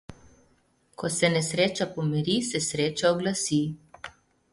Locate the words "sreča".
2.69-3.13